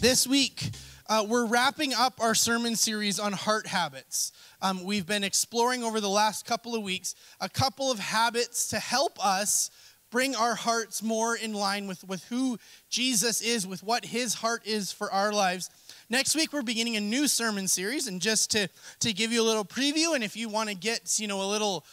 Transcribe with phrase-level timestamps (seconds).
[0.00, 0.70] This week,
[1.08, 4.30] uh, we're wrapping up our sermon series on heart habits.
[4.62, 8.78] Um, we've been exploring over the last couple of weeks a couple of habits to
[8.78, 9.72] help us
[10.12, 14.64] bring our hearts more in line with, with who Jesus is, with what his heart
[14.64, 15.68] is for our lives.
[16.08, 18.68] Next week, we're beginning a new sermon series, and just to,
[19.00, 21.50] to give you a little preview, and if you want to get, you know, a
[21.50, 21.84] little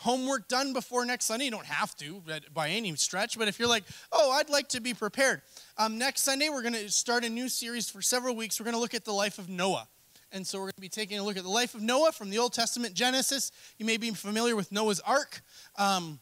[0.00, 1.44] homework done before next Sunday.
[1.44, 2.22] You don't have to
[2.54, 5.42] by any stretch, but if you're like, oh, I'd like to be prepared.
[5.76, 8.58] Um, next Sunday, we're going to start a new series for several weeks.
[8.58, 9.86] We're going to look at the life of Noah.
[10.32, 12.30] And so we're going to be taking a look at the life of Noah from
[12.30, 13.52] the Old Testament Genesis.
[13.78, 15.42] You may be familiar with Noah's Ark.
[15.76, 16.20] Um,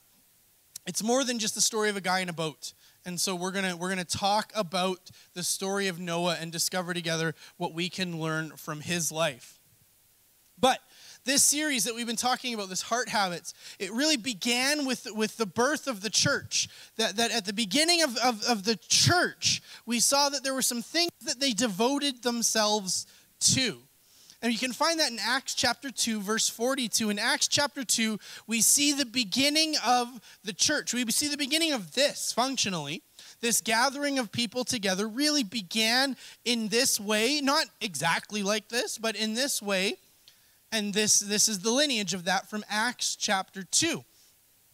[0.87, 2.73] it's more than just the story of a guy in a boat.
[3.05, 6.51] And so we're going to we're going to talk about the story of Noah and
[6.51, 9.61] discover together what we can learn from his life.
[10.59, 10.81] But
[11.24, 15.36] this series that we've been talking about, this heart habits, it really began with, with
[15.36, 16.69] the birth of the church.
[16.97, 20.62] That, that at the beginning of, of, of the church, we saw that there were
[20.62, 23.06] some things that they devoted themselves
[23.41, 23.78] to.
[24.41, 27.10] And you can find that in Acts chapter 2, verse 42.
[27.10, 30.08] In Acts chapter 2, we see the beginning of
[30.44, 30.94] the church.
[30.94, 33.03] We see the beginning of this functionally.
[33.41, 39.16] This gathering of people together really began in this way, not exactly like this, but
[39.16, 39.97] in this way.
[40.70, 44.05] And this, this is the lineage of that from Acts chapter 2.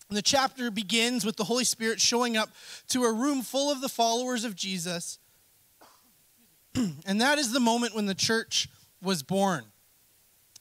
[0.08, 2.50] And the chapter begins with the Holy Spirit showing up
[2.88, 5.18] to a room full of the followers of Jesus.
[6.74, 8.68] and that is the moment when the church
[9.02, 9.64] was born.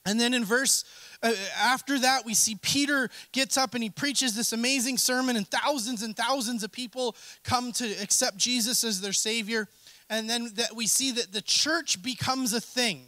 [0.05, 0.83] And then in verse
[1.21, 5.47] uh, after that, we see Peter gets up and he preaches this amazing sermon, and
[5.47, 9.69] thousands and thousands of people come to accept Jesus as their Savior.
[10.09, 13.05] And then that we see that the church becomes a thing.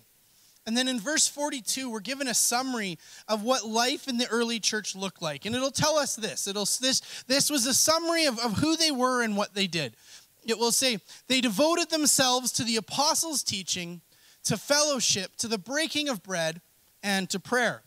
[0.67, 4.59] And then in verse 42, we're given a summary of what life in the early
[4.59, 5.45] church looked like.
[5.45, 6.47] And it'll tell us this.
[6.47, 9.95] It'll this this was a summary of, of who they were and what they did.
[10.43, 14.01] It will say, they devoted themselves to the apostles' teaching,
[14.43, 16.61] to fellowship, to the breaking of bread,
[17.01, 17.81] and to prayer.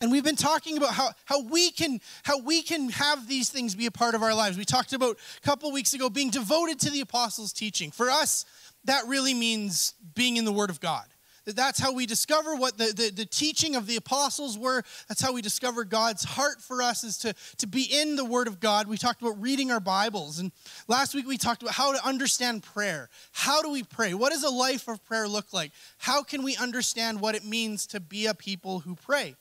[0.00, 3.74] And we've been talking about how, how, we can, how we can have these things
[3.74, 4.58] be a part of our lives.
[4.58, 7.90] We talked about a couple weeks ago being devoted to the apostles' teaching.
[7.90, 8.44] For us,
[8.84, 11.06] that really means being in the Word of God.
[11.46, 14.82] That's how we discover what the, the, the, teaching of the apostles were.
[15.08, 18.48] That's how we discover God's heart for us is to, to be in the Word
[18.48, 18.88] of God.
[18.88, 20.40] We talked about reading our Bibles.
[20.40, 20.50] And
[20.88, 23.08] last week we talked about how to understand prayer.
[23.30, 24.12] How do we pray?
[24.12, 25.70] What does a life of prayer look like?
[25.98, 29.36] How can we understand what it means to be a people who pray?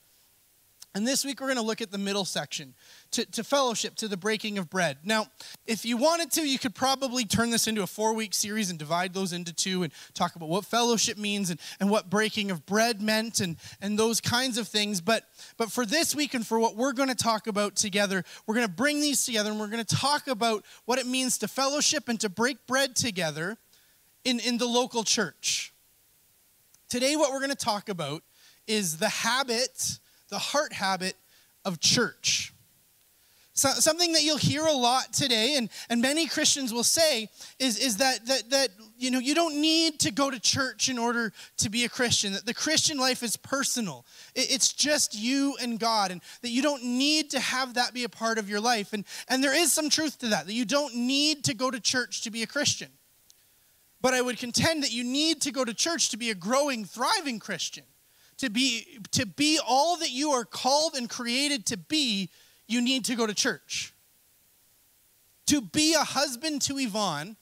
[0.96, 2.74] And this week we're going to look at the middle section
[3.12, 5.00] to, to, fellowship, to the breaking of bread.
[5.04, 5.28] Now,
[5.68, 8.80] if you wanted to, you could probably turn this into a four week series and
[8.80, 12.66] divide those into two and talk about what fellowship means and, and what breaking of
[12.66, 15.02] bread meant and, and those kinds of things.
[15.02, 15.26] But,
[15.58, 18.68] but for this week and for what we're going to talk about together, we're going
[18.68, 22.08] to bring these together and we're going to talk about what it means to fellowship
[22.08, 23.58] and to break bread together
[24.24, 25.74] in, in the local church.
[26.88, 28.24] Today, what we're going to talk about
[28.66, 31.16] is the habit the heart habit
[31.64, 32.54] of church.
[33.58, 37.80] So, something that you'll hear a lot today, and, and many Christians will say, is,
[37.80, 41.32] is that, that, that you, know, you don't need to go to church in order
[41.60, 44.06] to be a Christian, that the Christian life is personal.
[44.36, 48.04] It, it's just you and God, and that you don't need to have that be
[48.04, 48.92] a part of your life.
[48.92, 51.80] And, and there is some truth to that, that you don't need to go to
[51.80, 52.90] church to be a Christian.
[54.02, 56.84] But I would contend that you need to go to church to be a growing,
[56.84, 57.86] thriving Christian
[58.38, 62.30] to be to be all that you are called and created to be,
[62.68, 63.94] you need to go to church.
[65.48, 67.36] To be a husband to Yvonne,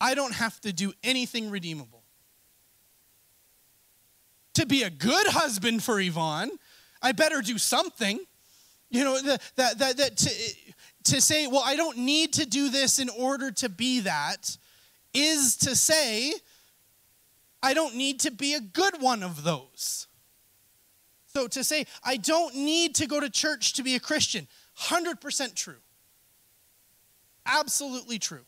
[0.00, 2.02] I don't have to do anything redeemable.
[4.54, 6.50] To be a good husband for Yvonne,
[7.02, 8.18] I better do something.
[8.90, 10.30] You know, that, that, that, to,
[11.04, 14.56] to say, well, I don't need to do this in order to be that,
[15.12, 16.32] is to say,
[17.66, 20.06] I don't need to be a good one of those.
[21.34, 24.46] So to say, I don't need to go to church to be a Christian,
[24.78, 25.80] 100% true.
[27.44, 28.44] Absolutely true.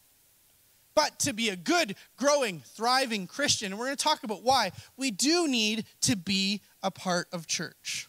[0.94, 4.70] But to be a good, growing, thriving Christian, and we're going to talk about why,
[4.97, 8.09] we do need to be a part of church.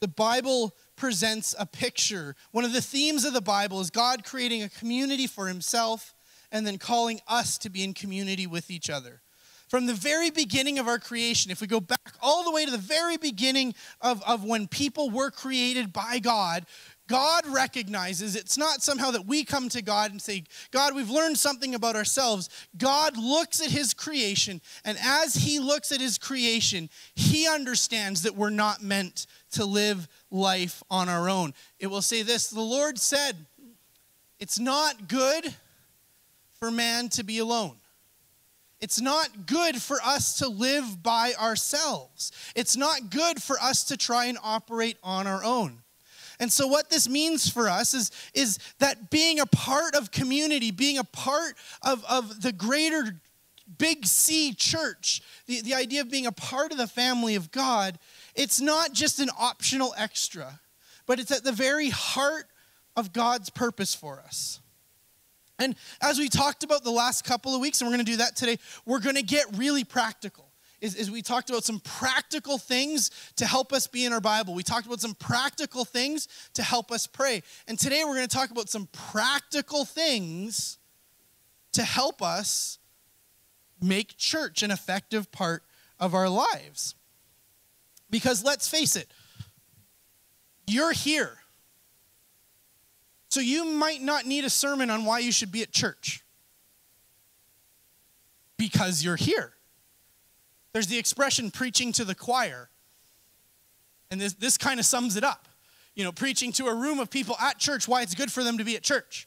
[0.00, 2.36] The Bible presents a picture.
[2.50, 6.14] One of the themes of the Bible is God creating a community for himself
[6.54, 9.20] and then calling us to be in community with each other.
[9.68, 12.70] From the very beginning of our creation, if we go back all the way to
[12.70, 16.64] the very beginning of, of when people were created by God,
[17.08, 21.38] God recognizes it's not somehow that we come to God and say, God, we've learned
[21.38, 22.48] something about ourselves.
[22.78, 28.36] God looks at his creation, and as he looks at his creation, he understands that
[28.36, 31.52] we're not meant to live life on our own.
[31.80, 33.44] It will say this The Lord said,
[34.38, 35.52] It's not good
[36.64, 37.76] for man to be alone.
[38.80, 42.32] It's not good for us to live by ourselves.
[42.56, 45.82] It's not good for us to try and operate on our own.
[46.40, 50.70] And so, what this means for us is, is that being a part of community,
[50.70, 53.20] being a part of, of the greater
[53.76, 57.98] big C church, the, the idea of being a part of the family of God,
[58.34, 60.60] it's not just an optional extra,
[61.04, 62.46] but it's at the very heart
[62.96, 64.60] of God's purpose for us.
[65.58, 68.18] And as we talked about the last couple of weeks, and we're going to do
[68.18, 70.44] that today, we're going to get really practical
[70.84, 74.54] is, is we talked about some practical things to help us be in our Bible.
[74.54, 77.42] We talked about some practical things to help us pray.
[77.66, 80.76] And today we're going to talk about some practical things
[81.72, 82.78] to help us
[83.80, 85.62] make church an effective part
[85.98, 86.94] of our lives.
[88.10, 89.08] Because let's face it,
[90.66, 91.38] you're here.
[93.34, 96.22] So you might not need a sermon on why you should be at church
[98.56, 99.54] because you're here.
[100.72, 102.70] There's the expression preaching to the choir.
[104.12, 105.48] And this, this kind of sums it up.
[105.96, 108.56] You know, preaching to a room of people at church why it's good for them
[108.58, 109.26] to be at church.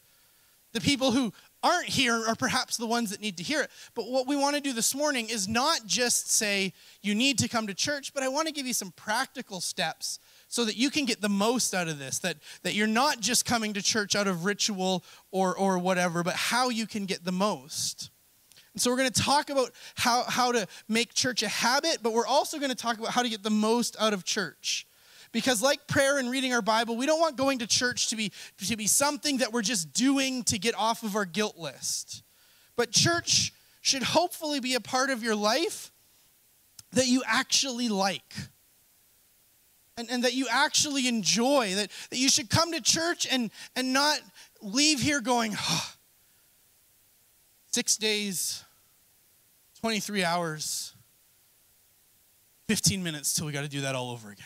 [0.71, 3.69] The people who aren't here are perhaps the ones that need to hear it.
[3.94, 6.71] But what we want to do this morning is not just say
[7.01, 10.19] you need to come to church, but I want to give you some practical steps
[10.48, 13.46] so that you can get the most out of this, that, that you're not just
[13.46, 17.32] coming to church out of ritual or, or whatever, but how you can get the
[17.32, 18.10] most.
[18.74, 22.14] And so we're going to talk about how, how to make church a habit, but
[22.14, 24.88] we're also going to talk about how to get the most out of church.
[25.34, 28.32] Because, like prayer and reading our Bible, we don't want going to church to be,
[28.66, 32.24] to be something that we're just doing to get off of our guilt list.
[32.78, 33.52] But church
[33.82, 35.92] should hopefully be a part of your life
[36.94, 38.34] that you actually like.
[39.98, 43.94] And, and that you actually enjoy, that, that you should come to church and, and
[43.94, 44.20] not
[44.62, 45.92] leave here going, oh,
[47.72, 48.64] six days
[49.82, 50.94] 23 hours,
[52.68, 54.46] 15 minutes till we got to do that all over again.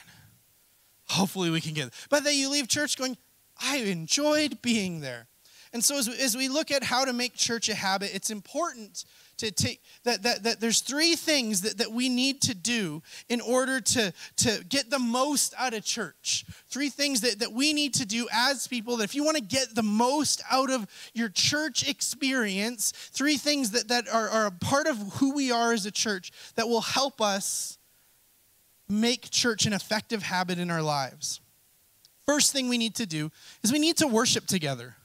[1.07, 1.93] Hopefully we can get it.
[2.09, 3.17] But that you leave church going,
[3.61, 5.27] I enjoyed being there.
[5.73, 8.29] And so as we, as we look at how to make church a habit, it's
[8.29, 9.05] important
[9.37, 13.41] to take that, that, that there's three things that, that we need to do in
[13.41, 16.45] order to, to get the most out of church.
[16.67, 19.43] Three things that, that we need to do as people that if you want to
[19.43, 24.51] get the most out of your church experience, three things that, that are, are a
[24.51, 27.77] part of who we are as a church that will help us
[28.89, 31.39] make church an effective habit in our lives.
[32.27, 33.31] First thing we need to do
[33.63, 34.97] is we need to worship together.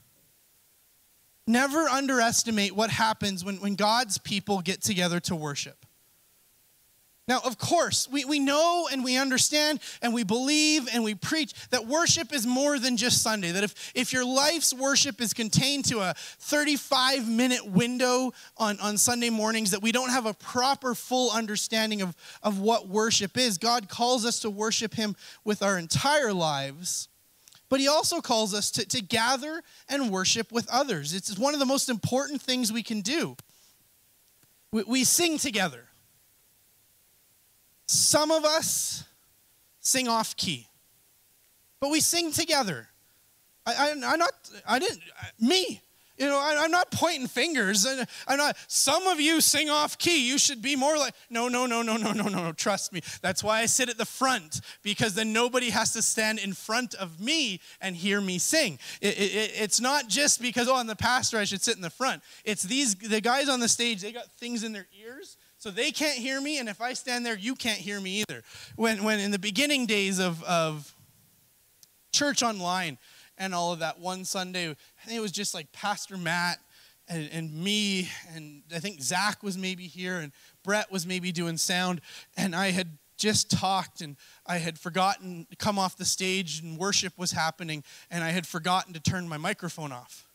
[1.47, 5.87] Never underestimate what happens when, when God's people get together to worship.
[7.29, 11.55] Now, of course, we, we know and we understand and we believe and we preach
[11.71, 13.51] that worship is more than just Sunday.
[13.51, 18.97] That if, if your life's worship is contained to a 35 minute window on, on
[18.97, 23.59] Sunday mornings, that we don't have a proper, full understanding of, of what worship is.
[23.59, 27.09] God calls us to worship Him with our entire lives.
[27.69, 31.13] But he also calls us to, to gather and worship with others.
[31.15, 33.37] It's one of the most important things we can do.
[34.71, 35.85] We, we sing together.
[37.87, 39.05] Some of us
[39.81, 40.69] sing off key,
[41.81, 42.89] but we sing together.
[43.65, 44.33] I, I, I'm not,
[44.67, 45.01] I didn't,
[45.41, 45.81] me,
[46.19, 47.87] you know, I, am not pointing fingers.
[48.27, 50.29] I'm not, some of you sing off key.
[50.29, 52.53] You should be more like, no, no, no, no, no, no, no, no.
[52.53, 53.03] Trust me.
[53.23, 56.95] That's why I sit at the front, because then nobody has to stand in front
[56.95, 58.79] of me and hear me sing.
[59.01, 61.91] It, it, it's not just because, oh, I'm the pastor, I should sit in the
[61.91, 62.23] front.
[62.45, 65.37] It's these, the guys on the stage, they got things in their ears.
[65.59, 68.43] So they can't hear me, and if I stand there, you can't hear me either.
[68.77, 70.95] When, when in the beginning days of, of
[72.13, 72.99] church online,
[73.39, 74.71] and all of that one Sunday.
[74.71, 76.59] I think it was just like Pastor Matt
[77.09, 80.33] and, and me, and I think Zach was maybe here, and
[80.65, 82.01] Brett was maybe doing sound,
[82.37, 84.17] and I had just talked and
[84.47, 88.47] I had forgotten to come off the stage and worship was happening and I had
[88.47, 90.26] forgotten to turn my microphone off.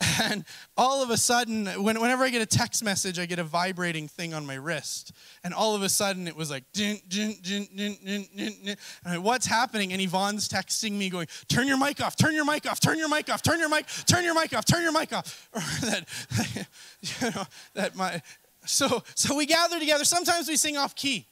[0.22, 0.44] And
[0.76, 4.08] all of a sudden, when, whenever I get a text message, I get a vibrating
[4.08, 5.12] thing on my wrist.
[5.44, 8.76] And all of a sudden, it was like, dun, dun, dun, dun, dun, dun, dun.
[9.04, 9.92] Like, what's happening?
[9.92, 13.08] And Yvonne's texting me, going, turn your mic off, turn your mic off, turn your
[13.08, 15.48] mic off, turn your mic, turn your mic off, turn your mic off.
[15.54, 16.08] Or that,
[17.00, 18.20] you know, that my,
[18.64, 20.04] so, so we gather together.
[20.04, 21.26] Sometimes we sing off key.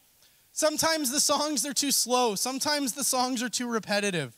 [0.53, 2.35] Sometimes the songs are too slow.
[2.35, 4.37] Sometimes the songs are too repetitive.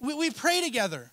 [0.00, 1.12] We, we pray together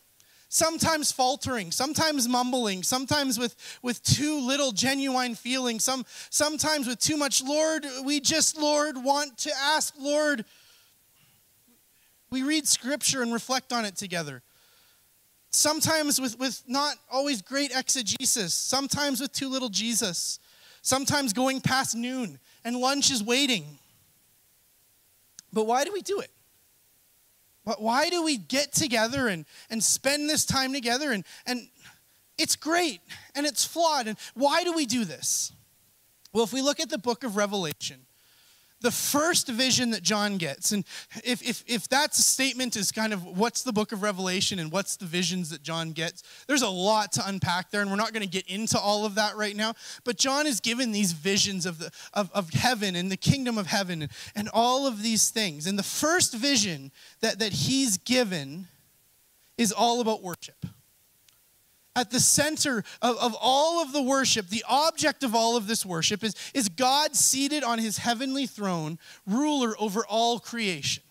[0.49, 7.15] sometimes faltering, sometimes mumbling, sometimes with, with too little genuine feeling, some, sometimes with too
[7.15, 10.43] much, Lord, we just, Lord, want to ask, Lord.
[12.31, 14.41] We read scripture and reflect on it together.
[15.51, 20.39] Sometimes with, with not always great exegesis, sometimes with too little Jesus,
[20.81, 23.65] sometimes going past noon and lunch is waiting.
[25.51, 26.29] But why do we do it?
[27.77, 31.11] Why do we get together and, and spend this time together?
[31.11, 31.67] And, and
[32.37, 33.01] it's great
[33.35, 34.07] and it's flawed.
[34.07, 35.51] And why do we do this?
[36.33, 38.05] Well, if we look at the book of Revelation,
[38.81, 40.71] the first vision that John gets.
[40.71, 40.85] And
[41.23, 44.95] if, if, if that statement is kind of what's the book of Revelation and what's
[44.95, 48.23] the visions that John gets, there's a lot to unpack there, and we're not going
[48.23, 49.73] to get into all of that right now.
[50.03, 53.67] But John is given these visions of, the, of, of heaven and the kingdom of
[53.67, 55.67] heaven and, and all of these things.
[55.67, 58.67] And the first vision that, that he's given
[59.57, 60.65] is all about worship
[61.95, 65.85] at the center of, of all of the worship, the object of all of this
[65.85, 71.03] worship is, is God seated on his heavenly throne, ruler over all creation.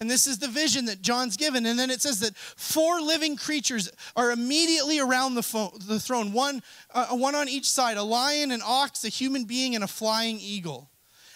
[0.00, 1.66] And this is the vision that John's given.
[1.66, 6.32] And then it says that four living creatures are immediately around the, fo- the throne,
[6.32, 6.62] one,
[6.94, 10.38] uh, one on each side a lion, an ox, a human being, and a flying
[10.40, 10.90] eagle.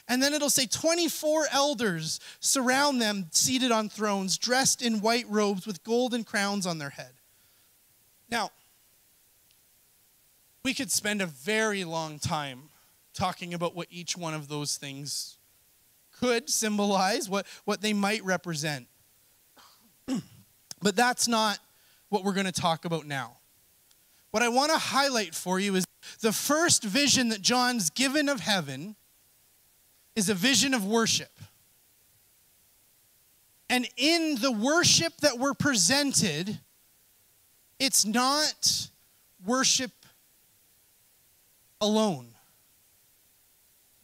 [0.08, 5.66] And then it'll say 24 elders surround them, seated on thrones, dressed in white robes
[5.66, 7.12] with golden crowns on their head.
[8.30, 8.50] Now,
[10.64, 12.70] we could spend a very long time
[13.12, 15.38] talking about what each one of those things
[16.10, 18.86] could symbolize, what, what they might represent.
[20.82, 21.58] but that's not
[22.08, 23.36] what we're going to talk about now.
[24.30, 25.84] What I want to highlight for you is
[26.20, 28.96] the first vision that John's given of heaven
[30.16, 31.30] is a vision of worship.
[33.68, 36.58] And in the worship that we're presented,
[37.78, 38.88] it's not
[39.44, 39.92] worship
[41.80, 42.28] alone.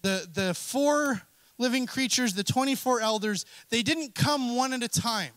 [0.02, 1.22] The, the four
[1.58, 5.32] living creatures, the 24 elders, they didn't come one at a time.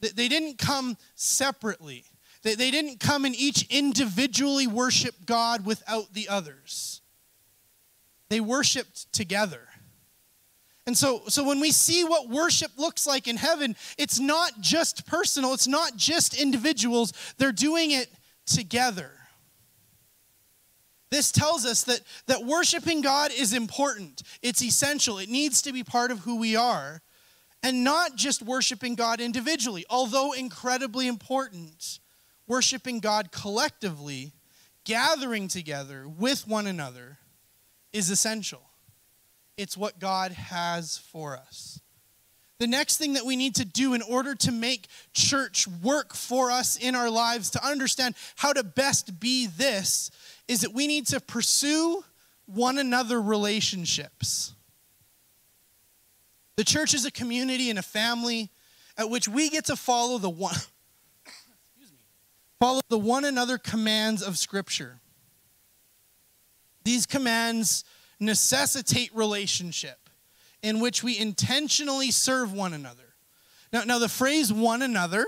[0.00, 2.04] They they didn't come separately.
[2.42, 7.00] They, they didn't come and each individually worship God without the others.
[8.28, 9.68] They worshiped together.
[10.86, 15.06] And so, so when we see what worship looks like in heaven, it's not just
[15.06, 18.08] personal, it's not just individuals, they're doing it
[18.44, 19.10] together.
[21.10, 25.84] This tells us that, that worshiping God is important, it's essential, it needs to be
[25.84, 27.00] part of who we are.
[27.62, 31.98] And not just worshiping God individually, although incredibly important,
[32.46, 34.34] worshiping God collectively,
[34.84, 37.16] gathering together with one another,
[37.90, 38.60] is essential.
[39.56, 41.80] It's what God has for us.
[42.58, 46.50] The next thing that we need to do in order to make church work for
[46.50, 50.10] us in our lives, to understand how to best be this,
[50.48, 52.04] is that we need to pursue
[52.46, 54.54] one another relationships.
[56.56, 58.50] The church is a community and a family
[58.96, 60.54] at which we get to follow the one
[62.60, 64.98] follow the one another commands of scripture.
[66.82, 67.84] These commands
[68.20, 69.98] necessitate relationship
[70.62, 73.14] in which we intentionally serve one another.
[73.72, 75.26] Now, now the phrase one another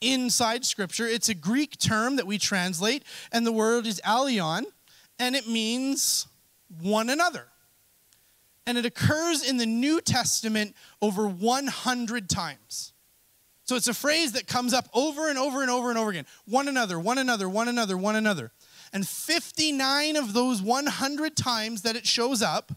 [0.00, 1.06] inside Scripture.
[1.06, 3.02] It's a Greek term that we translate,
[3.32, 4.64] and the word is allelon,
[5.18, 6.26] and it means
[6.80, 7.46] one another.
[8.66, 12.92] And it occurs in the New Testament over 100 times.
[13.64, 16.26] So it's a phrase that comes up over and over and over and over again
[16.46, 18.50] one another, one another, one another, one another.
[18.92, 22.72] And 59 of those 100 times that it shows up,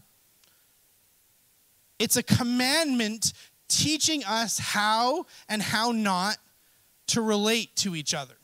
[1.98, 3.32] it's a commandment
[3.68, 6.36] teaching us how and how not
[7.08, 8.34] to relate to each other.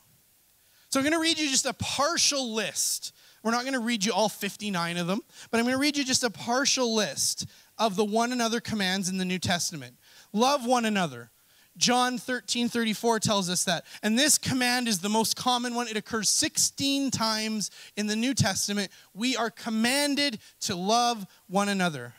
[0.89, 3.13] So I'm going to read you just a partial list.
[3.43, 5.21] We're not going to read you all 59 of them,
[5.51, 7.45] but I'm going to read you just a partial list
[7.77, 9.95] of the one another commands in the New Testament.
[10.33, 11.29] Love one another.
[11.77, 13.85] John 13, 34 tells us that.
[14.03, 15.87] And this command is the most common one.
[15.87, 18.91] It occurs 16 times in the New Testament.
[19.13, 22.13] We are commanded to love one another.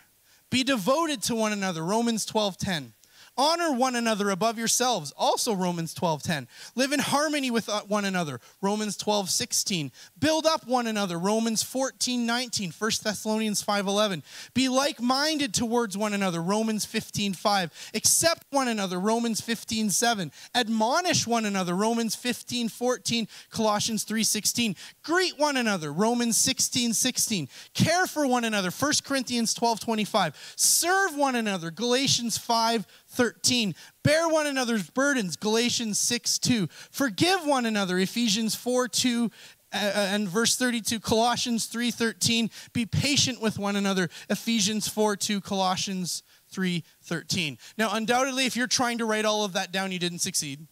[0.51, 1.85] Be devoted to one another.
[1.85, 2.93] Romans 12, 10
[3.41, 5.15] Honor one another above yourselves.
[5.17, 6.47] Also Romans 12:10.
[6.75, 8.39] Live in harmony with uh, one another.
[8.61, 9.93] Romans 12:16.
[10.19, 11.19] Build up one another.
[11.19, 12.71] Romans 14:19.
[12.79, 14.23] 1 Thessalonians 5:11.
[14.53, 16.43] Be like-minded towards one another.
[16.43, 17.71] Romans 15:5.
[17.95, 19.01] Accept one another.
[19.01, 20.31] Romans 15:7.
[20.55, 21.75] Admonish one another.
[21.75, 23.27] Romans 15:14.
[23.49, 24.77] Colossians 3:16.
[25.03, 25.91] Greet one another.
[25.91, 27.49] Romans 16:16.
[27.73, 28.71] Care for one another.
[28.71, 30.35] 1 Corinthians 12:25.
[30.57, 31.71] Serve one another.
[31.71, 33.75] Galatians 5 13.
[34.03, 36.69] Bear one another's burdens, Galatians 6 2.
[36.91, 39.31] Forgive one another, Ephesians 4 2
[39.73, 42.51] uh, and verse 32, Colossians 3 13.
[42.73, 47.59] Be patient with one another, Ephesians 4 2, Colossians 3 13.
[47.77, 50.67] Now, undoubtedly, if you're trying to write all of that down, you didn't succeed.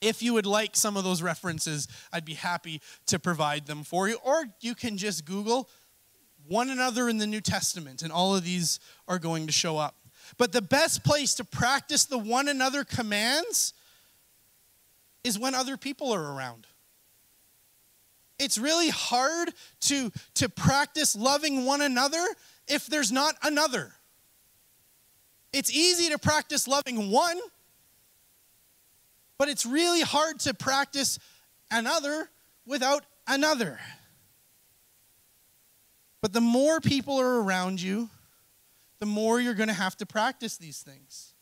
[0.00, 4.06] If you would like some of those references, I'd be happy to provide them for
[4.06, 4.18] you.
[4.22, 5.70] Or you can just Google
[6.46, 8.78] one another in the New Testament, and all of these
[9.08, 9.96] are going to show up.
[10.36, 13.74] But the best place to practice the one another commands
[15.22, 16.66] is when other people are around.
[18.38, 19.52] It's really hard
[19.82, 22.24] to, to practice loving one another
[22.66, 23.92] if there's not another.
[25.52, 27.38] It's easy to practice loving one,
[29.38, 31.18] but it's really hard to practice
[31.70, 32.28] another
[32.66, 33.78] without another.
[36.20, 38.08] But the more people are around you,
[38.98, 41.34] the more you're going to have to practice these things.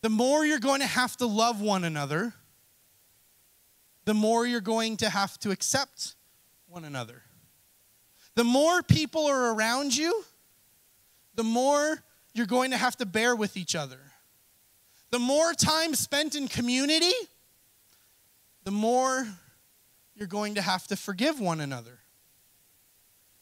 [0.00, 2.32] The more you're going to have to love one another,
[4.04, 6.14] the more you're going to have to accept
[6.66, 7.22] one another.
[8.34, 10.24] The more people are around you,
[11.34, 12.02] the more
[12.34, 13.98] you're going to have to bear with each other.
[15.10, 17.12] The more time spent in community,
[18.64, 19.26] the more
[20.14, 21.98] you're going to have to forgive one another.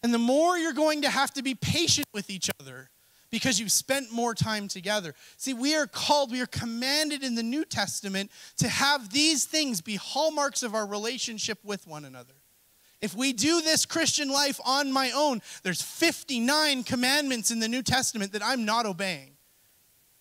[0.02, 2.90] And the more you're going to have to be patient with each other
[3.30, 5.14] because you've spent more time together.
[5.36, 9.80] See, we are called, we are commanded in the New Testament to have these things
[9.80, 12.34] be hallmarks of our relationship with one another.
[13.00, 17.82] If we do this Christian life on my own, there's 59 commandments in the New
[17.82, 19.36] Testament that I'm not obeying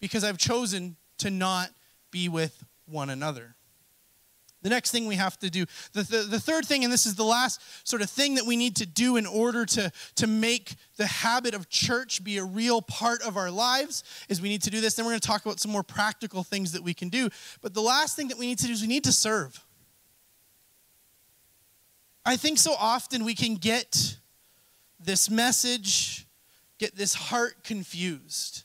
[0.02, 1.70] because I've chosen to not
[2.12, 3.56] be with one another.
[4.66, 7.14] The next thing we have to do, the, the, the, third thing, and this is
[7.14, 10.74] the last sort of thing that we need to do in order to, to make
[10.98, 14.72] the habit of church be a real part of our lives, is we need to
[14.72, 14.96] do this.
[14.96, 17.30] Then we're going to talk about some more practical things that we can do.
[17.62, 19.64] But the last thing that we need to do is we need to serve.
[22.26, 24.18] I think so often we can get
[25.00, 26.26] this message,
[26.80, 28.64] get this heart confused.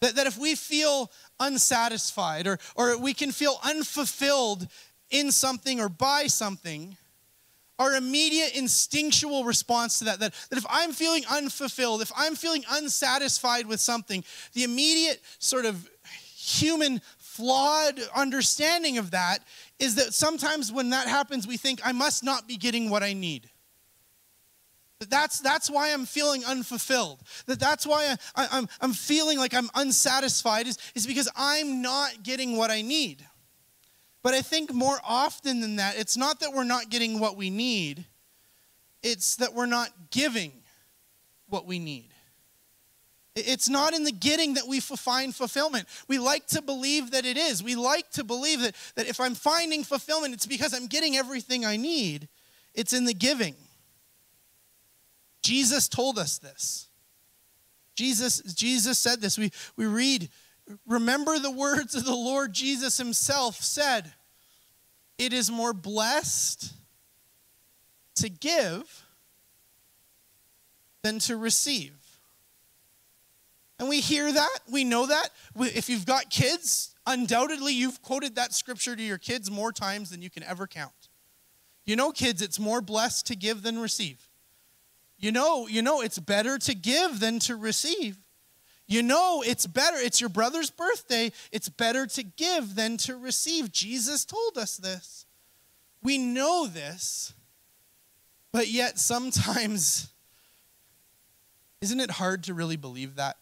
[0.00, 4.68] That, that if we feel unsatisfied or, or we can feel unfulfilled
[5.10, 6.96] in something or by something,
[7.78, 12.64] our immediate instinctual response to that, that, that if I'm feeling unfulfilled, if I'm feeling
[12.70, 15.88] unsatisfied with something, the immediate sort of
[16.36, 19.38] human flawed understanding of that
[19.78, 23.12] is that sometimes when that happens, we think, I must not be getting what I
[23.12, 23.48] need.
[25.06, 27.20] That's, that's why I'm feeling unfulfilled.
[27.46, 31.82] That that's why I, I, I'm, I'm feeling like I'm unsatisfied is, is because I'm
[31.82, 33.24] not getting what I need.
[34.24, 37.48] But I think more often than that, it's not that we're not getting what we
[37.48, 38.04] need,
[39.02, 40.52] it's that we're not giving
[41.48, 42.08] what we need.
[43.36, 45.86] It's not in the getting that we find fulfillment.
[46.08, 47.62] We like to believe that it is.
[47.62, 51.64] We like to believe that, that if I'm finding fulfillment, it's because I'm getting everything
[51.64, 52.28] I need.
[52.74, 53.54] It's in the giving.
[55.42, 56.88] Jesus told us this.
[57.94, 59.36] Jesus, Jesus said this.
[59.38, 60.28] We, we read,
[60.86, 64.12] remember the words of the Lord Jesus himself said,
[65.18, 66.72] It is more blessed
[68.16, 69.04] to give
[71.02, 71.92] than to receive.
[73.78, 75.30] And we hear that, we know that.
[75.56, 80.20] If you've got kids, undoubtedly you've quoted that scripture to your kids more times than
[80.20, 81.08] you can ever count.
[81.86, 84.27] You know, kids, it's more blessed to give than receive.
[85.18, 88.16] You know, you know it's better to give than to receive.
[88.86, 89.96] You know it's better.
[89.98, 91.32] It's your brother's birthday.
[91.52, 93.72] It's better to give than to receive.
[93.72, 95.26] Jesus told us this.
[96.02, 97.34] We know this.
[98.52, 100.08] But yet sometimes
[101.80, 103.36] isn't it hard to really believe that?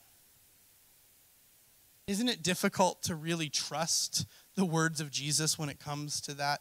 [2.06, 6.60] Isn't it difficult to really trust the words of Jesus when it comes to that?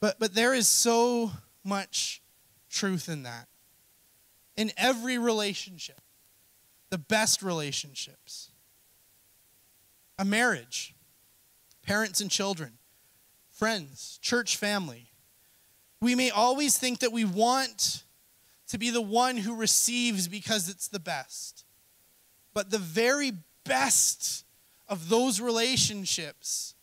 [0.00, 1.30] But but there is so
[1.64, 2.22] much
[2.68, 3.48] truth in that
[4.56, 6.00] in every relationship,
[6.90, 8.50] the best relationships.
[10.18, 10.94] A marriage,
[11.82, 12.72] parents and children,
[13.50, 15.10] friends, church family.
[16.00, 18.04] We may always think that we want
[18.68, 21.64] to be the one who receives because it's the best.
[22.54, 23.32] But the very
[23.64, 24.44] best
[24.88, 26.74] of those relationships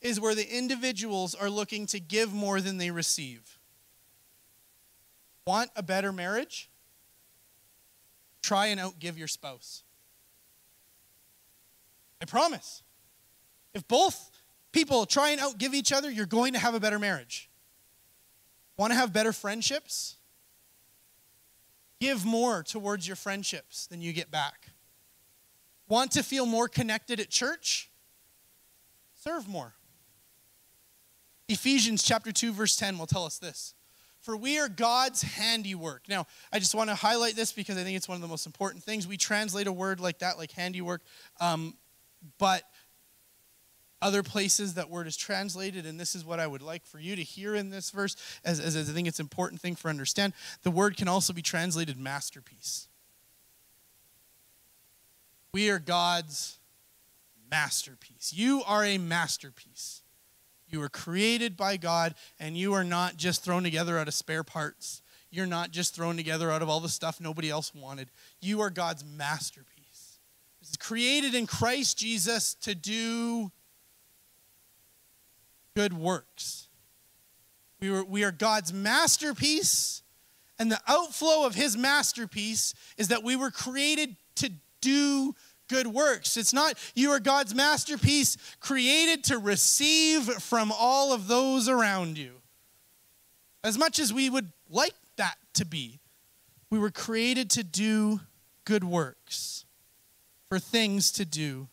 [0.00, 3.58] is where the individuals are looking to give more than they receive.
[5.46, 6.68] Want a better marriage?
[8.44, 9.84] Try and outgive your spouse.
[12.20, 12.82] I promise.
[13.72, 14.30] If both
[14.70, 17.48] people try and outgive each other, you're going to have a better marriage.
[18.76, 20.16] Want to have better friendships?
[22.02, 24.72] Give more towards your friendships than you get back.
[25.88, 27.88] Want to feel more connected at church?
[29.14, 29.72] Serve more.
[31.48, 33.72] Ephesians chapter 2 verse 10 will tell us this.
[34.24, 36.08] For we are God's handiwork.
[36.08, 38.46] Now, I just want to highlight this because I think it's one of the most
[38.46, 39.06] important things.
[39.06, 41.02] We translate a word like that, like handiwork,
[41.42, 41.74] um,
[42.38, 42.62] but
[44.00, 47.14] other places that word is translated, and this is what I would like for you
[47.16, 49.90] to hear in this verse, as, as, as I think it's an important thing for
[49.90, 50.32] understand.
[50.62, 52.88] The word can also be translated masterpiece.
[55.52, 56.58] We are God's
[57.50, 58.32] masterpiece.
[58.34, 60.00] You are a masterpiece.
[60.74, 64.42] You were created by God, and you are not just thrown together out of spare
[64.42, 65.02] parts.
[65.30, 68.08] You're not just thrown together out of all the stuff nobody else wanted.
[68.40, 70.18] You are God's masterpiece.
[70.60, 73.52] It's created in Christ Jesus to do
[75.76, 76.66] good works.
[77.78, 80.02] We, were, we are God's masterpiece,
[80.58, 85.36] and the outflow of his masterpiece is that we were created to do
[85.68, 86.36] good works.
[86.36, 92.40] It's not you are God's masterpiece created to receive from all of those around you.
[93.62, 96.00] As much as we would like that to be,
[96.70, 98.20] we were created to do
[98.64, 99.64] good works,
[100.48, 101.68] for things to do,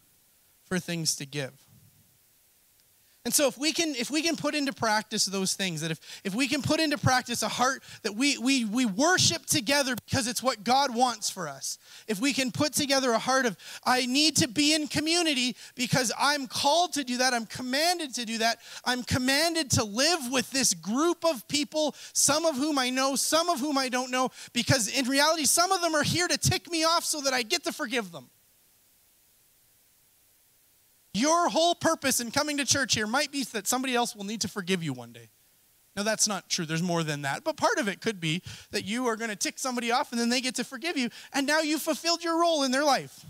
[0.64, 1.54] for things to give.
[3.24, 6.22] And so if we can if we can put into practice those things, that if,
[6.24, 10.26] if we can put into practice a heart that we, we we worship together because
[10.26, 11.78] it's what God wants for us.
[12.08, 16.12] If we can put together a heart of I need to be in community because
[16.18, 18.58] I'm called to do that, I'm commanded to do that.
[18.86, 23.50] I'm commanded to live with this group of people, some of whom I know, some
[23.50, 26.72] of whom I don't know, because in reality, some of them are here to tick
[26.72, 28.32] me off so that I get to forgive them.
[31.14, 34.42] Your whole purpose in coming to church here might be that somebody else will need
[34.42, 35.30] to forgive you one day.
[35.96, 36.66] Now, that's not true.
[36.66, 37.44] There's more than that.
[37.44, 40.22] But part of it could be that you are going to tick somebody off and
[40.22, 43.26] then they get to forgive you, and now you've fulfilled your role in their life.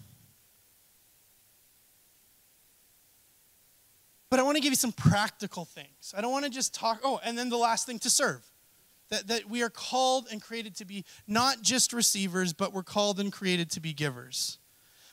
[4.30, 6.14] But I want to give you some practical things.
[6.16, 7.02] I don't want to just talk.
[7.04, 8.42] Oh, and then the last thing to serve.
[9.10, 13.20] That, that we are called and created to be not just receivers, but we're called
[13.20, 14.58] and created to be givers.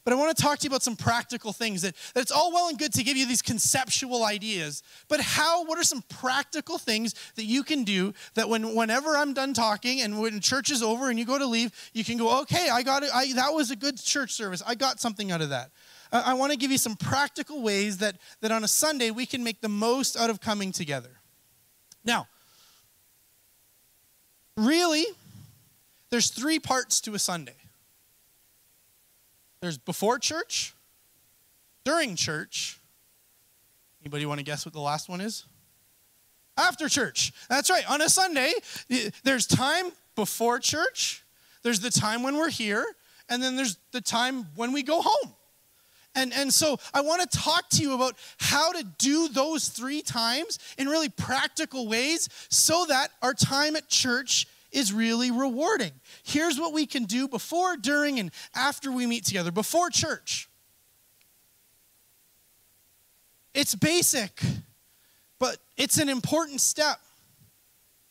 [0.09, 2.51] But I want to talk to you about some practical things that, that it's all
[2.51, 6.79] well and good to give you these conceptual ideas, but how, what are some practical
[6.79, 10.83] things that you can do that when, whenever I'm done talking and when church is
[10.83, 13.11] over and you go to leave, you can go, okay, I got it.
[13.13, 14.63] I, that was a good church service.
[14.67, 15.73] I got something out of that.
[16.11, 19.27] I, I want to give you some practical ways that, that on a Sunday we
[19.27, 21.21] can make the most out of coming together.
[22.03, 22.29] Now,
[24.57, 25.05] really,
[26.09, 27.58] there's three parts to a Sunday.
[29.61, 30.75] There's before church,
[31.85, 32.79] during church.
[34.03, 35.45] Anybody want to guess what the last one is?
[36.57, 37.33] After church.
[37.49, 37.89] That's right.
[37.91, 38.53] On a Sunday,
[39.25, 41.25] there's time before church,
[41.63, 42.85] there's the time when we're here,
[43.29, 45.35] and then there's the time when we go home.
[46.15, 50.03] And, and so I want to talk to you about how to do those three
[50.03, 55.93] times in really practical ways so that our time at church is really rewarding.
[56.23, 60.49] Here's what we can do before, during, and after we meet together, before church.
[63.55, 64.41] It's basic,
[65.39, 67.01] but it's an important step.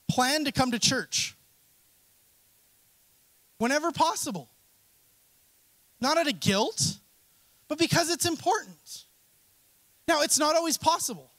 [0.09, 1.35] Plan to come to church
[3.57, 4.49] whenever possible.
[5.99, 6.97] Not out of guilt,
[7.67, 9.05] but because it's important.
[10.07, 11.31] Now, it's not always possible.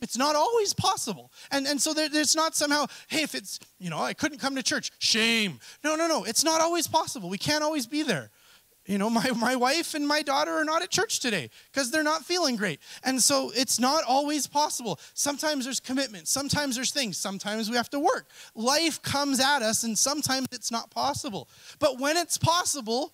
[0.00, 1.32] It's not always possible.
[1.50, 4.54] And, and so there, it's not somehow, hey, if it's, you know, I couldn't come
[4.56, 5.58] to church, shame.
[5.82, 6.24] No, no, no.
[6.24, 7.28] It's not always possible.
[7.28, 8.30] We can't always be there.
[8.88, 12.02] You know, my, my wife and my daughter are not at church today because they're
[12.02, 12.80] not feeling great.
[13.04, 14.98] And so it's not always possible.
[15.12, 18.30] Sometimes there's commitment, sometimes there's things, sometimes we have to work.
[18.54, 21.50] Life comes at us, and sometimes it's not possible.
[21.78, 23.12] But when it's possible,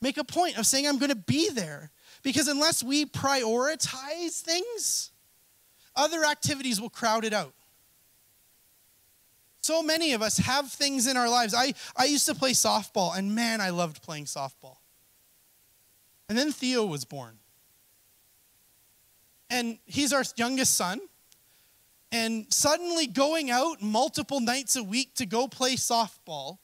[0.00, 1.90] make a point of saying, I'm going to be there.
[2.22, 5.10] Because unless we prioritize things,
[5.98, 7.52] other activities will crowd it out.
[9.60, 11.52] So many of us have things in our lives.
[11.52, 14.76] I, I used to play softball, and man, I loved playing softball.
[16.28, 17.38] And then Theo was born.
[19.50, 21.00] And he's our youngest son.
[22.12, 26.58] And suddenly going out multiple nights a week to go play softball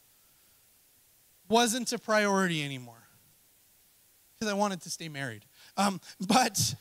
[1.48, 3.04] wasn't a priority anymore.
[4.34, 5.44] because I wanted to stay married.
[5.76, 6.74] Um, but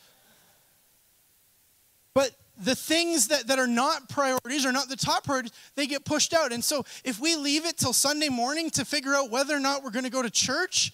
[2.14, 6.04] but the things that, that are not priorities or not the top priorities, they get
[6.04, 6.52] pushed out.
[6.52, 9.82] And so if we leave it till Sunday morning to figure out whether or not
[9.82, 10.92] we're going to go to church,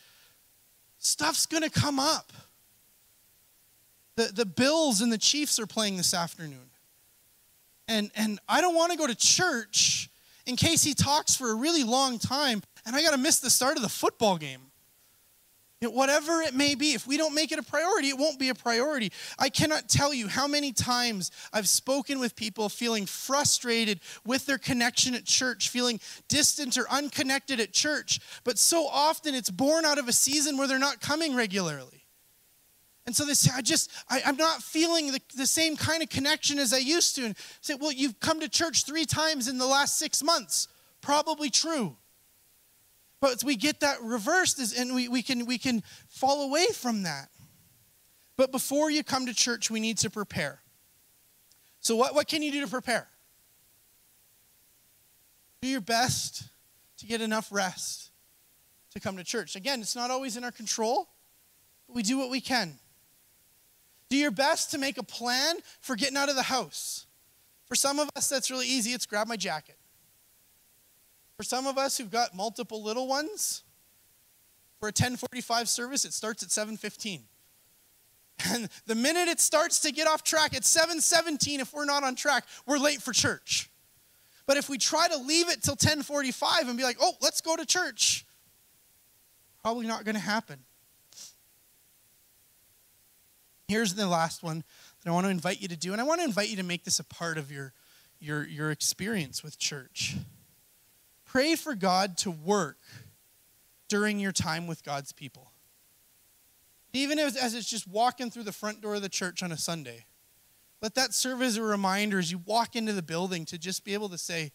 [0.98, 2.32] stuff's going to come up.
[4.16, 6.70] The, the Bills and the Chiefs are playing this afternoon.
[7.88, 10.08] And, and I don't want to go to church
[10.46, 13.50] in case he talks for a really long time and I got to miss the
[13.50, 14.69] start of the football game.
[15.80, 18.38] You know, whatever it may be, if we don't make it a priority, it won't
[18.38, 19.10] be a priority.
[19.38, 24.58] I cannot tell you how many times I've spoken with people feeling frustrated with their
[24.58, 29.96] connection at church, feeling distant or unconnected at church, but so often it's born out
[29.96, 32.04] of a season where they're not coming regularly.
[33.06, 36.10] And so they say, I just, I, am not feeling the, the same kind of
[36.10, 37.24] connection as I used to.
[37.24, 40.68] And say, well, you've come to church three times in the last six months.
[41.00, 41.96] Probably true.
[43.20, 47.28] But we get that reversed and we, we, can, we can fall away from that.
[48.36, 50.60] But before you come to church, we need to prepare.
[51.80, 53.08] So, what, what can you do to prepare?
[55.60, 56.44] Do your best
[56.98, 58.10] to get enough rest
[58.92, 59.56] to come to church.
[59.56, 61.08] Again, it's not always in our control,
[61.86, 62.78] but we do what we can.
[64.08, 67.06] Do your best to make a plan for getting out of the house.
[67.66, 68.90] For some of us, that's really easy.
[68.90, 69.76] It's grab my jacket.
[71.40, 73.62] For some of us who've got multiple little ones,
[74.78, 77.22] for a 1045 service, it starts at 715.
[78.50, 82.14] And the minute it starts to get off track at 717, if we're not on
[82.14, 83.70] track, we're late for church.
[84.46, 87.56] But if we try to leave it till 1045 and be like, oh, let's go
[87.56, 88.26] to church,
[89.62, 90.58] probably not going to happen.
[93.66, 94.62] Here's the last one
[95.02, 96.64] that I want to invite you to do, and I want to invite you to
[96.64, 97.72] make this a part of your,
[98.18, 100.16] your, your experience with church.
[101.30, 102.78] Pray for God to work
[103.86, 105.52] during your time with God's people.
[106.92, 109.56] Even as, as it's just walking through the front door of the church on a
[109.56, 110.06] Sunday.
[110.82, 113.94] Let that serve as a reminder as you walk into the building to just be
[113.94, 114.50] able to say,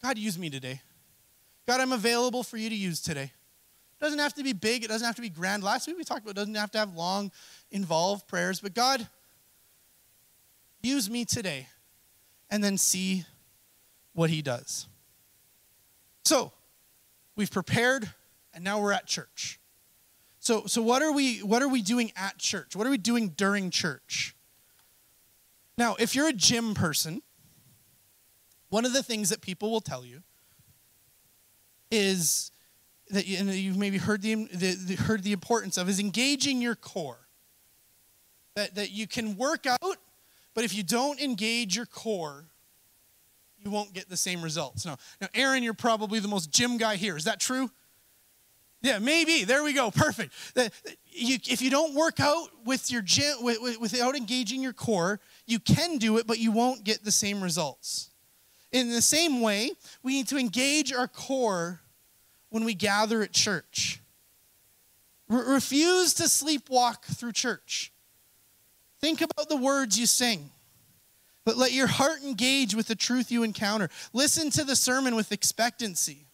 [0.00, 0.82] God, use me today.
[1.66, 3.32] God, I'm available for you to use today.
[3.32, 5.64] It doesn't have to be big, it doesn't have to be grand.
[5.64, 7.32] Last week we talked about it doesn't have to have long,
[7.72, 9.04] involved prayers, but God,
[10.80, 11.66] use me today
[12.48, 13.24] and then see
[14.12, 14.86] what He does.
[16.28, 16.52] So,
[17.36, 18.12] we've prepared
[18.52, 19.58] and now we're at church.
[20.40, 22.76] So, so what are we what are we doing at church?
[22.76, 24.36] What are we doing during church?
[25.78, 27.22] Now, if you're a gym person,
[28.68, 30.22] one of the things that people will tell you
[31.90, 32.50] is
[33.08, 36.60] that you, and you've maybe heard the, the, the, heard the importance of is engaging
[36.60, 37.26] your core.
[38.54, 39.96] That, that you can work out,
[40.52, 42.44] but if you don't engage your core,
[43.64, 44.86] you won't get the same results.
[44.86, 47.16] Now, now, Aaron, you're probably the most gym guy here.
[47.16, 47.70] Is that true?
[48.80, 49.44] Yeah, maybe.
[49.44, 49.90] There we go.
[49.90, 50.32] Perfect.
[51.12, 55.98] If you don't work out with your gym with, without engaging your core, you can
[55.98, 58.10] do it, but you won't get the same results.
[58.70, 61.80] In the same way, we need to engage our core
[62.50, 64.00] when we gather at church.
[65.28, 67.92] Re- refuse to sleepwalk through church.
[69.00, 70.50] Think about the words you sing.
[71.48, 73.88] But let your heart engage with the truth you encounter.
[74.12, 76.26] Listen to the sermon with expectancy.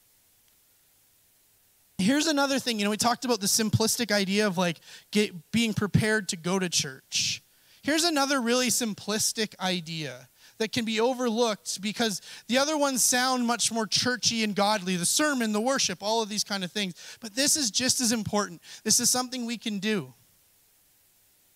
[1.98, 2.81] Here's another thing.
[2.81, 4.81] You know, we talked about the simplistic idea of like
[5.12, 7.44] get, being prepared to go to church.
[7.85, 13.70] Here's another really simplistic idea that can be overlooked because the other ones sound much
[13.70, 16.92] more churchy and godly the sermon, the worship, all of these kind of things.
[17.20, 18.61] But this is just as important.
[18.83, 20.12] This is something we can do.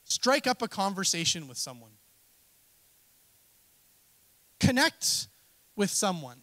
[0.04, 1.97] Strike up a conversation with someone
[4.60, 5.28] connect
[5.76, 6.38] with someone.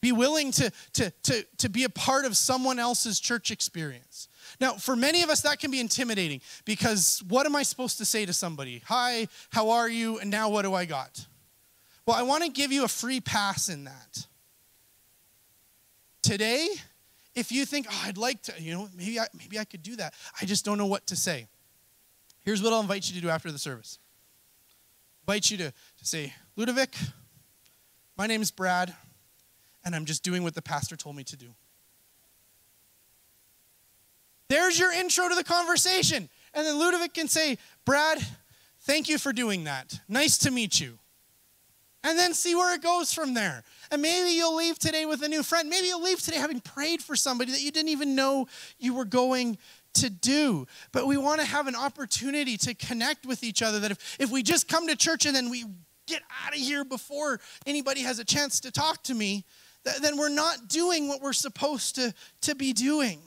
[0.00, 4.26] Be willing to, to, to, to be a part of someone else's church experience.
[4.60, 8.04] Now, for many of us, that can be intimidating because what am I supposed to
[8.04, 8.82] say to somebody?
[8.86, 10.18] Hi, how are you?
[10.18, 11.24] And now what do I got?
[12.04, 14.26] Well, I want to give you a free pass in that.
[16.20, 16.68] Today,
[17.34, 19.96] if you think, oh, I'd like to, you know, maybe I, maybe I could do
[19.96, 20.14] that.
[20.40, 21.46] I just don't know what to say.
[22.44, 24.00] Here's what I'll invite you to do after the service.
[25.28, 26.94] I invite you to, to say, Ludovic,
[28.18, 28.94] my name is Brad,
[29.84, 31.54] and I'm just doing what the pastor told me to do.
[34.48, 36.28] There's your intro to the conversation.
[36.52, 38.18] And then Ludovic can say, Brad,
[38.82, 39.98] thank you for doing that.
[40.10, 40.98] Nice to meet you.
[42.04, 43.62] And then see where it goes from there.
[43.90, 45.70] And maybe you'll leave today with a new friend.
[45.70, 48.46] Maybe you'll leave today having prayed for somebody that you didn't even know
[48.78, 49.56] you were going
[49.94, 50.66] to do.
[50.90, 53.80] But we want to have an opportunity to connect with each other.
[53.80, 55.64] That if, if we just come to church and then we
[56.12, 59.44] get out of here before anybody has a chance to talk to me,
[60.00, 63.20] then we're not doing what we're supposed to, to be doing.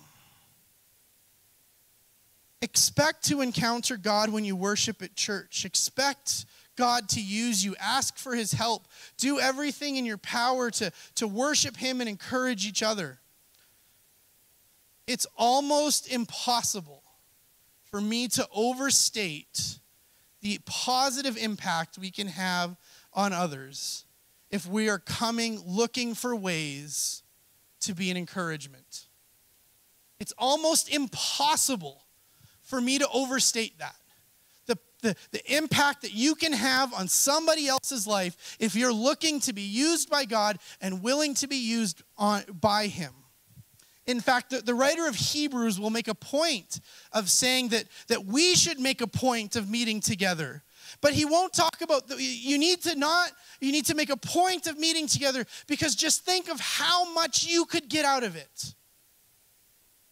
[2.61, 5.65] Expect to encounter God when you worship at church.
[5.65, 6.45] Expect
[6.75, 7.75] God to use you.
[7.79, 8.87] Ask for his help.
[9.17, 13.19] Do everything in your power to, to worship him and encourage each other.
[15.07, 17.03] It's almost impossible
[17.91, 19.79] for me to overstate
[20.45, 22.77] the positive impact we can have
[23.13, 24.05] on others
[24.51, 27.23] if we are coming looking for ways
[27.79, 29.07] to be an encouragement.
[30.19, 32.03] It's almost impossible
[32.61, 33.95] for me to overstate that.
[34.67, 39.39] The, the, the impact that you can have on somebody else's life if you're looking
[39.39, 43.13] to be used by God and willing to be used on, by Him.
[44.07, 46.79] In fact, the, the writer of Hebrews will make a point
[47.11, 50.63] of saying that, that we should make a point of meeting together.
[51.01, 54.17] But he won't talk about, the, you need to not, you need to make a
[54.17, 58.35] point of meeting together because just think of how much you could get out of
[58.35, 58.75] it.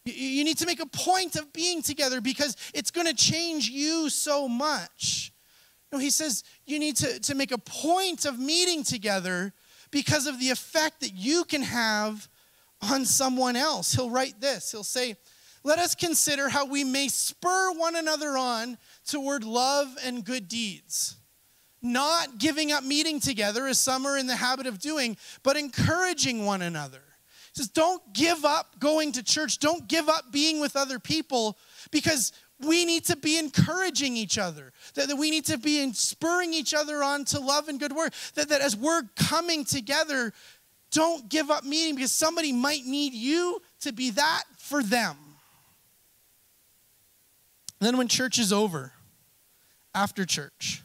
[0.04, 4.10] You need to make a point of being together because it's going to change you
[4.10, 5.32] so much.
[5.92, 9.54] No, he says you need to, to make a point of meeting together
[9.90, 12.28] because of the effect that you can have
[12.90, 13.94] on someone else.
[13.94, 15.16] He'll write this He'll say,
[15.62, 21.16] Let us consider how we may spur one another on toward love and good deeds.
[21.82, 26.46] Not giving up meeting together, as some are in the habit of doing, but encouraging
[26.46, 27.02] one another
[27.54, 29.58] He says, don't give up going to church.
[29.58, 31.58] Don't give up being with other people
[31.90, 34.72] because we need to be encouraging each other.
[34.94, 38.12] That, that we need to be spurring each other on to love and good work.
[38.34, 40.32] That, that as we're coming together,
[40.94, 45.16] don't give up meeting because somebody might need you to be that for them.
[47.80, 48.92] And then when church is over,
[49.94, 50.82] after church,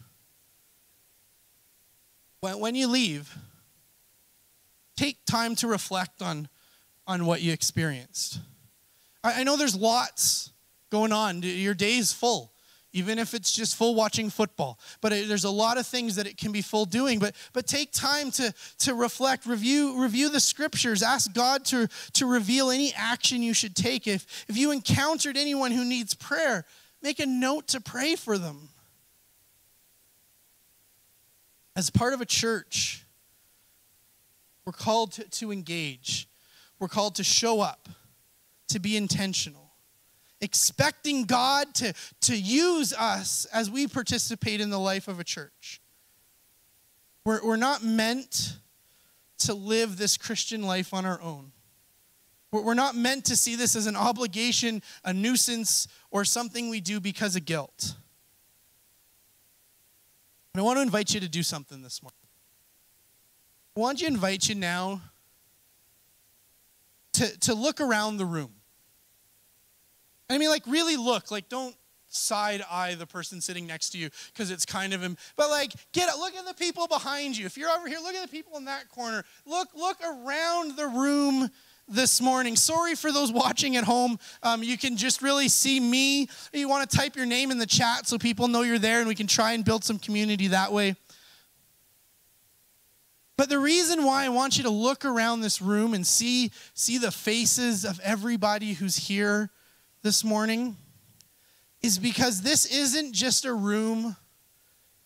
[2.42, 3.38] when, when you leave,
[4.98, 6.50] take time to reflect on
[7.08, 8.40] on what you experienced.
[9.24, 10.52] I, I know there's lots
[10.92, 11.42] going on.
[11.42, 12.52] Your day is full
[12.92, 14.80] even if it's just full watching football.
[15.02, 17.68] But it, there's a lot of things that it can be full doing but but
[17.68, 21.04] take time to to reflect review review the scriptures.
[21.04, 24.08] Ask god to to reveal any action you should take.
[24.08, 26.66] If if you encountered anyone who needs prayer
[27.02, 28.70] make a note to pray for them.
[31.76, 33.06] As part of a church
[34.70, 36.30] we're called to, to engage.
[36.78, 37.90] We're called to show up,
[38.68, 39.69] to be intentional,
[40.42, 45.82] expecting God to, to use us as we participate in the life of a church.
[47.26, 48.58] We're, we're not meant
[49.40, 51.52] to live this Christian life on our own.
[52.52, 57.00] We're not meant to see this as an obligation, a nuisance, or something we do
[57.00, 57.94] because of guilt.
[60.54, 62.16] And I want to invite you to do something this morning.
[63.78, 65.02] I want to invite you now
[67.14, 68.52] to, to look around the room.
[70.30, 71.32] I mean, like, really look.
[71.32, 71.76] Like, don't
[72.10, 75.16] side eye the person sitting next to you because it's kind of him.
[75.36, 77.46] But like, get look at the people behind you.
[77.46, 79.24] If you're over here, look at the people in that corner.
[79.46, 81.50] Look, look around the room
[81.88, 82.56] this morning.
[82.56, 84.20] Sorry for those watching at home.
[84.44, 86.28] Um, you can just really see me.
[86.54, 89.08] You want to type your name in the chat so people know you're there, and
[89.08, 90.96] we can try and build some community that way.
[93.38, 96.98] But the reason why I want you to look around this room and see, see
[96.98, 99.50] the faces of everybody who's here
[100.02, 100.78] this morning
[101.82, 104.16] is because this isn't just a room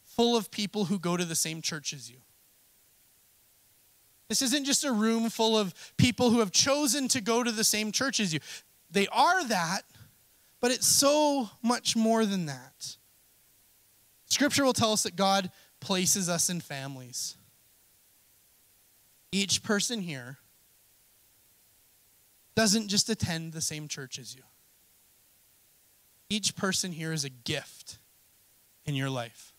[0.03, 2.17] full of people who go to the same church as you.
[4.29, 7.63] This isn't just a room full of people who have chosen to go to the
[7.63, 8.39] same church as you.
[8.89, 9.81] They are that,
[10.59, 12.95] but it's so much more than that.
[14.27, 17.35] Scripture will tell us that God places us in families.
[19.31, 20.37] Each person here
[22.55, 24.43] doesn't just attend the same church as you.
[26.33, 27.99] Each person here is a gift
[28.85, 29.53] in your life.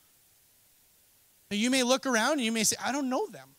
[1.48, 3.50] Now, you may look around and you may say, I don't know them.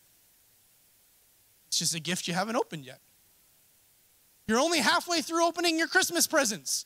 [1.68, 3.00] It's just a gift you haven't opened yet.
[4.50, 6.84] You're only halfway through opening your Christmas presents.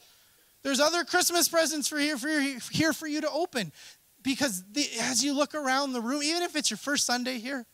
[0.62, 3.71] There's other Christmas presents for here for, here for you to open.
[4.21, 7.65] Because the, as you look around the room, even if it's your first Sunday here,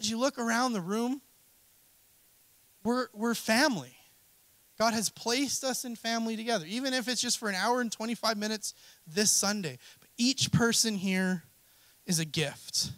[0.00, 1.20] as you look around the room,
[2.84, 3.98] we're, we're family.
[4.82, 7.92] God has placed us in family together, even if it's just for an hour and
[7.92, 8.74] 25 minutes
[9.06, 9.78] this Sunday.
[10.00, 11.44] But each person here
[12.04, 12.90] is a gift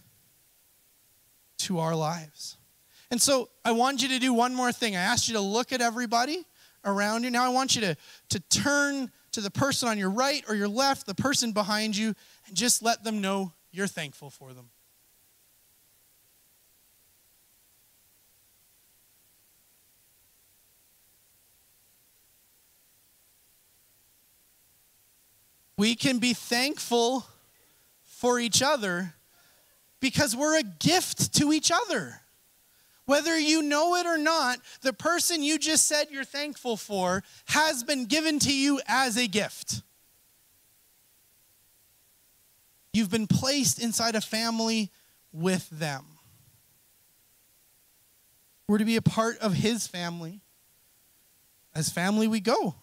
[1.58, 2.56] to our lives.
[3.10, 4.96] And so I want you to do one more thing.
[4.96, 6.46] I asked you to look at everybody
[6.86, 7.30] around you.
[7.30, 7.96] Now I want you to,
[8.30, 12.14] to turn to the person on your right or your left, the person behind you,
[12.46, 14.70] and just let them know you're thankful for them.
[25.76, 27.26] We can be thankful
[28.04, 29.14] for each other
[30.00, 32.20] because we're a gift to each other.
[33.06, 37.84] Whether you know it or not, the person you just said you're thankful for has
[37.84, 39.82] been given to you as a gift.
[42.94, 44.90] You've been placed inside a family
[45.32, 46.04] with them.
[48.68, 50.40] We're to be a part of his family.
[51.74, 52.76] As family, we go.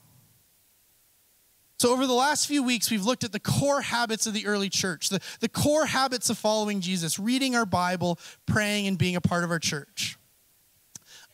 [1.82, 4.70] So, over the last few weeks, we've looked at the core habits of the early
[4.70, 9.20] church, the, the core habits of following Jesus, reading our Bible, praying, and being a
[9.20, 10.16] part of our church.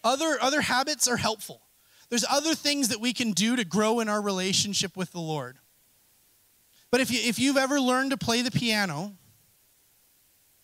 [0.06, 1.64] Other, other habits are helpful.
[2.08, 5.58] There's other things that we can do to grow in our relationship with the Lord.
[6.92, 9.18] But if, you, if you've ever learned to play the piano,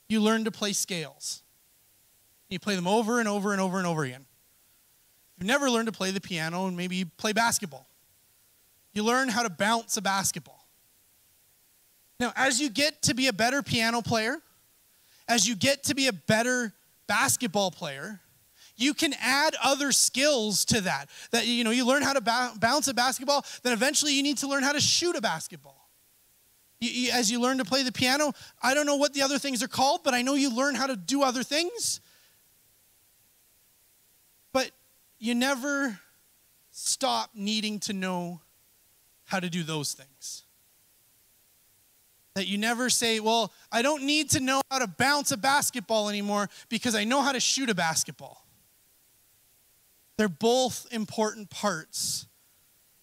[0.07, 1.43] you learn to play scales.
[2.47, 4.27] You play them over and over and over and over again.
[5.37, 7.89] You've never learned to play the piano, and maybe you play basketball
[8.93, 10.67] you learn how to bounce a basketball.
[12.19, 14.37] Now, as you get to be a better piano player,
[15.27, 16.73] as you get to be a better
[17.07, 18.21] basketball player,
[18.75, 21.09] you can add other skills to that.
[21.31, 24.37] That you know, you learn how to ba- bounce a basketball, then eventually you need
[24.39, 25.89] to learn how to shoot a basketball.
[26.79, 29.39] You, you, as you learn to play the piano, I don't know what the other
[29.39, 32.01] things are called, but I know you learn how to do other things.
[34.51, 34.71] But
[35.17, 35.99] you never
[36.71, 38.41] stop needing to know
[39.33, 40.43] how to do those things.
[42.35, 46.07] That you never say, Well, I don't need to know how to bounce a basketball
[46.07, 48.45] anymore because I know how to shoot a basketball.
[50.17, 52.27] They're both important parts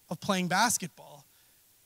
[0.09, 1.27] of playing basketball.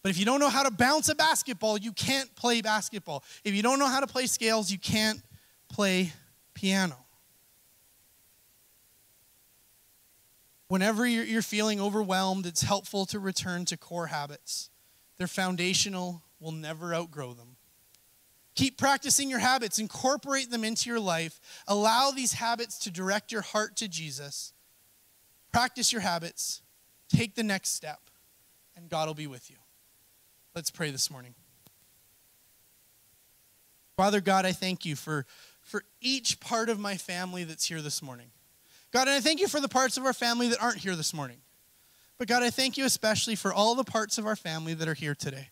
[0.03, 3.24] But if you don't know how to bounce a basketball, you can't play basketball.
[3.45, 5.22] If you don't know how to play scales, you can't
[5.70, 6.12] play
[6.53, 7.04] piano.
[10.69, 14.71] Whenever you're, feeling overwhelmed, it's helpful to return to core habits.
[15.19, 17.57] They're foundational, we'll never outgrow them.
[18.55, 21.41] Keep practicing your habits, incorporate them into your life.
[21.67, 24.53] Allow these habits to direct your heart to Jesus.
[25.53, 26.62] Practice your habits,
[27.09, 28.01] take the next step,
[28.77, 29.57] and God will be with you.
[30.55, 31.35] Let's pray this morning.
[33.97, 35.27] Father God, I thank you for,
[35.62, 38.31] for each part of my family that's here this morning.
[38.95, 41.12] God, and I thank you for the parts of our family that aren't here this
[41.12, 41.38] morning.
[42.16, 44.95] But God, I thank you especially for all the parts of our family that are
[44.95, 45.49] here today.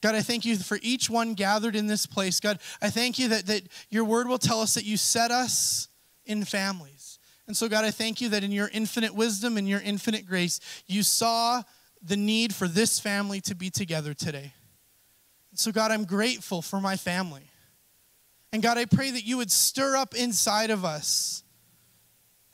[0.00, 2.38] God, I thank you for each one gathered in this place.
[2.38, 5.88] God, I thank you that, that your word will tell us that you set us
[6.24, 7.18] in families.
[7.48, 10.60] And so, God, I thank you that in your infinite wisdom and your infinite grace,
[10.86, 11.64] you saw
[12.00, 14.52] the need for this family to be together today.
[15.50, 17.50] And so, God, I'm grateful for my family.
[18.52, 21.42] And God, I pray that you would stir up inside of us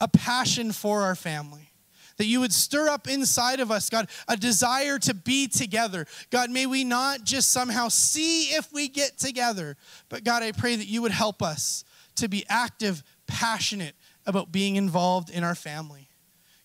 [0.03, 1.71] a passion for our family.
[2.19, 6.07] That you would stir up inside of us, God, a desire to be together.
[6.31, 9.77] God, may we not just somehow see if we get together,
[10.09, 11.85] but God, I pray that you would help us
[12.17, 13.95] to be active, passionate
[14.27, 16.09] about being involved in our family.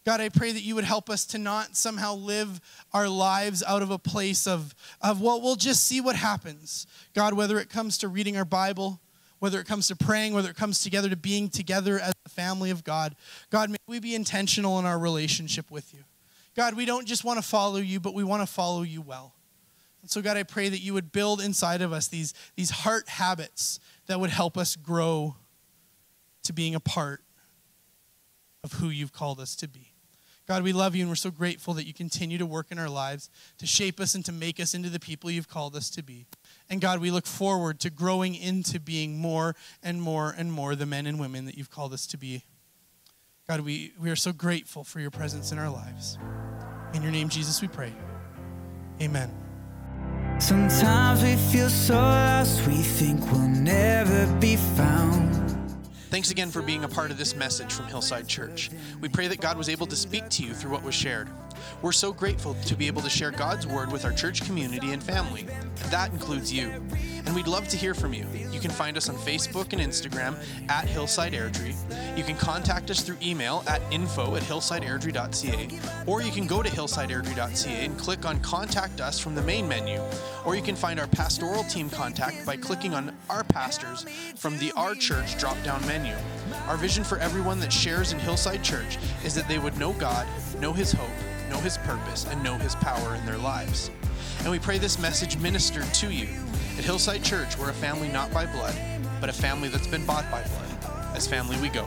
[0.03, 2.59] God, I pray that you would help us to not somehow live
[2.91, 6.87] our lives out of a place of, of well, we'll just see what happens.
[7.13, 8.99] God, whether it comes to reading our Bible,
[9.39, 12.69] whether it comes to praying, whether it comes together to being together as a family
[12.69, 13.15] of God.
[13.49, 15.99] God, may we be intentional in our relationship with you.
[16.55, 19.33] God, we don't just want to follow you, but we want to follow you well.
[20.01, 23.09] And so, God, I pray that you would build inside of us these, these heart
[23.09, 25.35] habits that would help us grow
[26.43, 27.21] to being a part
[28.63, 29.91] of who you've called us to be.
[30.47, 32.89] God, we love you and we're so grateful that you continue to work in our
[32.89, 36.01] lives to shape us and to make us into the people you've called us to
[36.01, 36.25] be.
[36.69, 40.85] And God, we look forward to growing into being more and more and more the
[40.85, 42.43] men and women that you've called us to be.
[43.47, 46.17] God, we, we are so grateful for your presence in our lives.
[46.93, 47.93] In your name, Jesus, we pray.
[49.01, 49.31] Amen.
[50.39, 55.35] Sometimes we feel so lost, we think we'll never be found.
[56.09, 58.69] Thanks again for being a part of this message from Hillside Church.
[59.01, 61.29] We pray that God was able to speak to you through what was shared.
[61.81, 65.03] We're so grateful to be able to share God's word with our church community and
[65.03, 65.47] family.
[65.89, 66.71] That includes you.
[67.25, 68.25] And we'd love to hear from you.
[68.51, 70.35] You can find us on Facebook and Instagram
[70.69, 71.75] at Hillside Airdrie.
[72.17, 76.69] You can contact us through email at info at hillsideairdrie.ca, or you can go to
[76.69, 80.01] hillsideairdrie.ca and click on Contact Us from the main menu,
[80.45, 84.05] or you can find our pastoral team contact by clicking on Our Pastors
[84.35, 86.15] from the Our Church drop down menu.
[86.67, 90.25] Our vision for everyone that shares in Hillside Church is that they would know God,
[90.61, 91.09] know His hope,
[91.49, 93.91] know His purpose, and know His power in their lives.
[94.41, 96.27] And we pray this message ministered to you.
[96.77, 98.75] At Hillside Church, we're a family not by blood,
[99.19, 101.15] but a family that's been bought by blood.
[101.15, 101.85] As family, we go.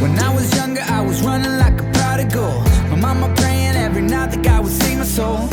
[0.00, 2.62] When I was younger, I was running like a prodigal.
[2.88, 5.49] My mama praying every night that God would save my soul.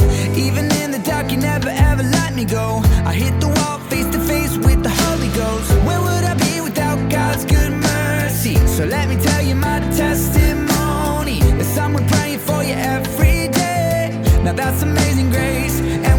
[8.77, 11.39] So let me tell you my testimony.
[11.39, 14.11] There's someone praying for you every day.
[14.43, 15.79] Now that's amazing grace.
[15.79, 16.16] And